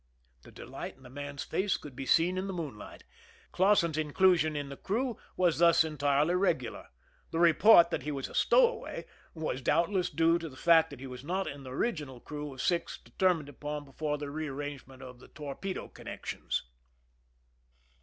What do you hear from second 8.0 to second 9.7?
he was a stowaway was